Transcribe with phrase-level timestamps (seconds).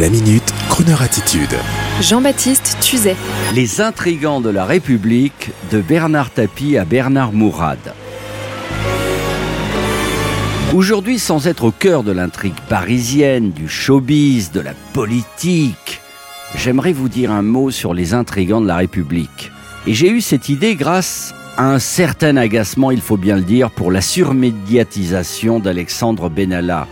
[0.00, 1.54] La minute, Kroneur attitude.
[2.00, 3.14] Jean-Baptiste Tuzet.
[3.54, 7.92] Les intrigants de la République, de Bernard Tapie à Bernard Mourad.
[10.72, 16.00] Aujourd'hui, sans être au cœur de l'intrigue parisienne, du showbiz, de la politique,
[16.56, 19.52] j'aimerais vous dire un mot sur les intrigants de la République.
[19.86, 23.70] Et j'ai eu cette idée grâce à un certain agacement, il faut bien le dire,
[23.70, 26.88] pour la surmédiatisation d'Alexandre Benalla.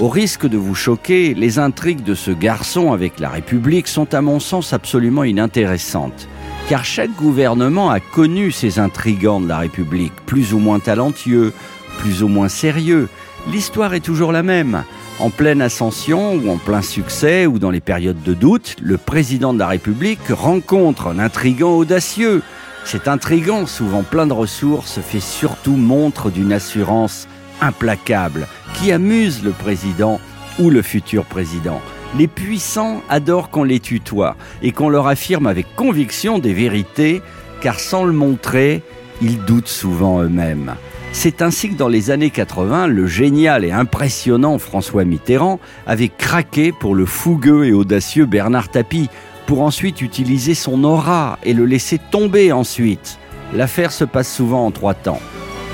[0.00, 4.20] Au risque de vous choquer, les intrigues de ce garçon avec la République sont à
[4.22, 6.28] mon sens absolument inintéressantes.
[6.68, 11.52] Car chaque gouvernement a connu ces intrigants de la République, plus ou moins talentueux,
[12.00, 13.08] plus ou moins sérieux.
[13.52, 14.82] L'histoire est toujours la même.
[15.20, 19.54] En pleine ascension ou en plein succès ou dans les périodes de doute, le président
[19.54, 22.42] de la République rencontre un intrigant audacieux.
[22.84, 27.28] Cet intrigant, souvent plein de ressources, fait surtout montre d'une assurance
[27.60, 30.20] implacable qui amuse le président
[30.58, 31.80] ou le futur président.
[32.16, 37.22] Les puissants adorent qu'on les tutoie et qu'on leur affirme avec conviction des vérités,
[37.60, 38.82] car sans le montrer,
[39.20, 40.74] ils doutent souvent eux-mêmes.
[41.12, 46.72] C'est ainsi que dans les années 80, le génial et impressionnant François Mitterrand avait craqué
[46.72, 49.08] pour le fougueux et audacieux Bernard Tapie,
[49.46, 53.18] pour ensuite utiliser son aura et le laisser tomber ensuite.
[53.54, 55.20] L'affaire se passe souvent en trois temps.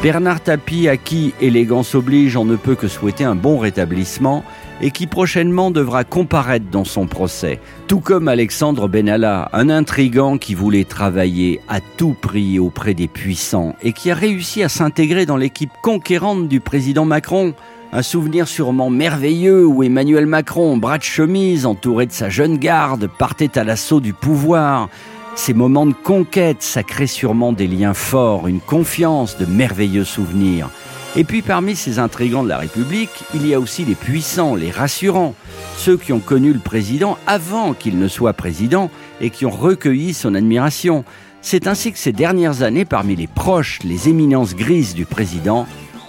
[0.02, 4.42] Bernard Tapie, à qui élégance oblige, on ne peut que souhaiter un bon rétablissement,
[4.80, 10.54] et qui prochainement devra comparaître dans son procès, tout comme Alexandre Benalla, un intrigant qui
[10.54, 15.36] voulait travailler à tout prix auprès des puissants et qui a réussi à s'intégrer dans
[15.36, 17.52] l'équipe conquérante du président Macron.
[17.92, 23.10] Un souvenir sûrement merveilleux où Emmanuel Macron, bras de chemise, entouré de sa jeune garde,
[23.18, 24.88] partait à l'assaut du pouvoir.
[25.36, 30.68] Ces moments de conquête, ça crée sûrement des liens forts, une confiance, de merveilleux souvenirs.
[31.16, 34.70] Et puis parmi ces intrigants de la République, il y a aussi les puissants, les
[34.70, 35.34] rassurants,
[35.76, 38.90] ceux qui ont connu le président avant qu'il ne soit président
[39.20, 41.04] et qui ont recueilli son admiration.
[41.42, 45.66] C'est ainsi que ces dernières années, parmi les proches, les éminences grises du président,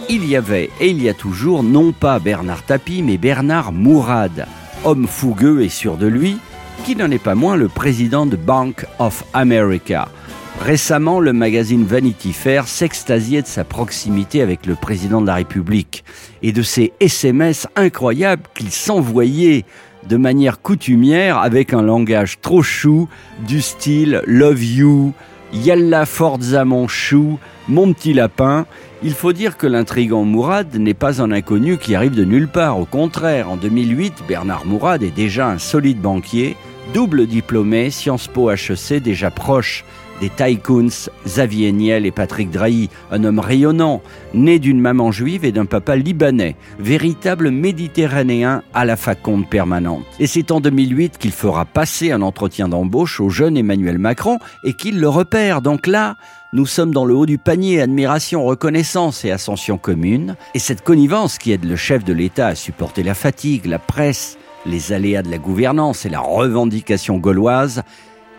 [0.09, 4.45] il y avait et il y a toujours non pas Bernard Tapie, mais Bernard Mourad,
[4.83, 6.37] homme fougueux et sûr de lui,
[6.85, 10.07] qui n'en est pas moins le président de Bank of America.
[10.61, 16.03] Récemment, le magazine Vanity Fair s'extasiait de sa proximité avec le président de la République
[16.41, 19.65] et de ses SMS incroyables qu'il s'envoyait
[20.07, 23.07] de manière coutumière avec un langage trop chou
[23.47, 25.13] du style Love you,
[25.53, 27.37] Yalla Forza mon chou,
[27.67, 28.65] mon petit lapin.
[29.03, 32.79] Il faut dire que l'intrigant Mourad n'est pas un inconnu qui arrive de nulle part.
[32.79, 36.55] Au contraire, en 2008, Bernard Mourad est déjà un solide banquier
[36.93, 39.85] double diplômé, Sciences Po HEC, déjà proche
[40.21, 44.01] des tycoons Xavier Niel et Patrick Drahi, un homme rayonnant,
[44.35, 50.05] né d'une maman juive et d'un papa libanais, véritable méditerranéen à la faconde permanente.
[50.19, 54.73] Et c'est en 2008 qu'il fera passer un entretien d'embauche au jeune Emmanuel Macron et
[54.73, 55.63] qu'il le repère.
[55.63, 56.17] Donc là,
[56.53, 60.35] nous sommes dans le haut du panier, admiration, reconnaissance et ascension commune.
[60.53, 64.37] Et cette connivence qui aide le chef de l'État à supporter la fatigue, la presse,
[64.65, 67.83] les aléas de la gouvernance et la revendication gauloise,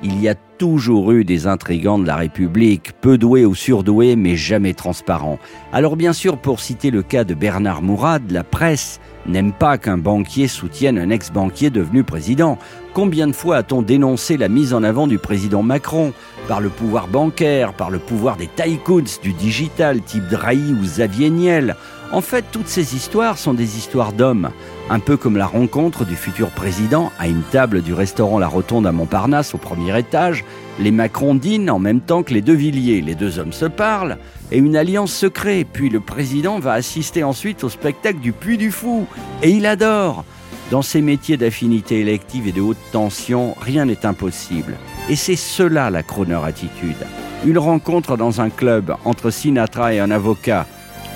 [0.02, 4.36] il y a toujours eu des intrigants de la République, peu doués ou surdoués, mais
[4.36, 5.38] jamais transparents.
[5.72, 9.98] Alors bien sûr, pour citer le cas de Bernard Mourad, la presse n'aime pas qu'un
[9.98, 12.58] banquier soutienne un ex-banquier devenu président.
[12.94, 16.12] Combien de fois a-t-on dénoncé la mise en avant du président Macron
[16.48, 21.30] par le pouvoir bancaire, par le pouvoir des tycoons du digital type Drahi ou Xavier
[21.30, 21.76] Niel
[22.12, 24.50] En fait, toutes ces histoires sont des histoires d'hommes,
[24.90, 28.86] un peu comme la rencontre du futur président à une table du restaurant La Rotonde
[28.86, 30.44] à Montparnasse au premier étage.
[30.78, 33.00] Les Macron dînent en même temps que les deux Villiers.
[33.00, 34.18] Les deux hommes se parlent
[34.50, 35.64] et une alliance se crée.
[35.64, 39.06] Puis le président va assister ensuite au spectacle du Puy du Fou
[39.42, 40.22] et il adore.
[40.70, 44.76] Dans ces métiers d'affinité élective et de haute tension, rien n'est impossible.
[45.08, 47.06] Et c'est cela la Croner attitude.
[47.46, 50.66] Une rencontre dans un club entre Sinatra et un avocat,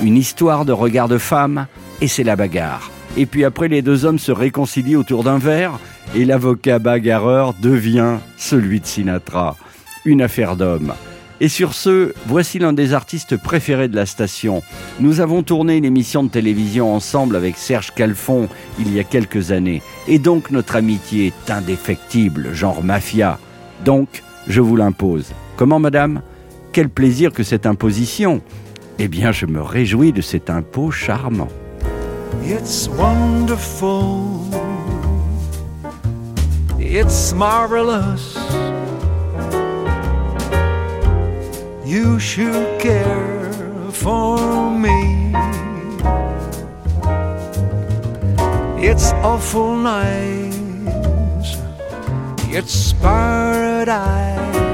[0.02, 1.66] une histoire de regard de femme,
[2.00, 2.90] et c'est la bagarre.
[3.16, 5.78] Et puis après, les deux hommes se réconcilient autour d'un verre,
[6.14, 9.56] et l'avocat bagarreur devient celui de Sinatra.
[10.04, 10.92] Une affaire d'homme.
[11.40, 14.62] Et sur ce, voici l'un des artistes préférés de la station.
[15.00, 18.48] Nous avons tourné une émission de télévision ensemble avec Serge Calfon
[18.78, 19.82] il y a quelques années.
[20.08, 23.38] Et donc notre amitié est indéfectible, genre mafia.
[23.84, 25.32] Donc, je vous l'impose.
[25.56, 26.22] Comment, madame?
[26.72, 28.40] Quel plaisir que cette imposition
[28.98, 31.48] Eh bien, je me réjouis de cet impôt charmant.
[32.44, 34.40] It's wonderful.
[36.78, 38.36] It's marvelous.
[41.86, 43.52] you should care
[43.92, 45.32] for me.
[48.78, 51.56] It's awful nice
[52.50, 54.65] It's paradise.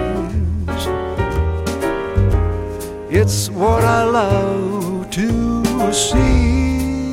[3.15, 7.13] It's what I love to see.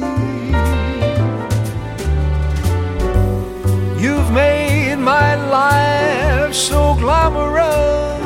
[4.01, 8.23] You've made my life so glamorous.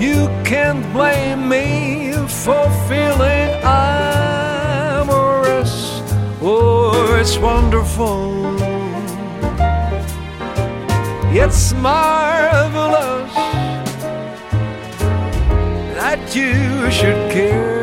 [0.00, 3.50] You can't blame me for feeling
[4.72, 5.20] amorous.
[6.40, 8.56] Oh, it's wonderful.
[11.30, 13.29] It's marvelous
[16.10, 17.79] that you should care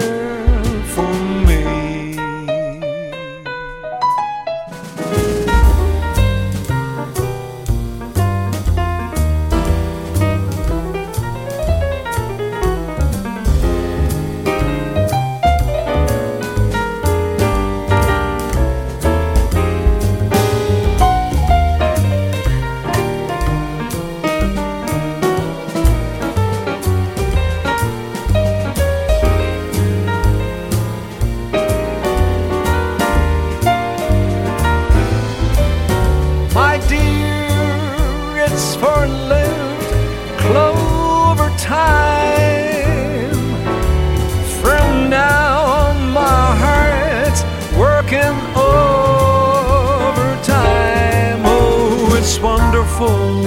[53.00, 53.44] wonderful.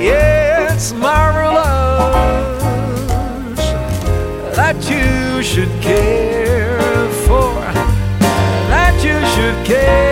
[0.00, 1.62] Yeah, it's marvelous
[4.56, 7.54] that you should care for
[8.70, 10.11] that you should care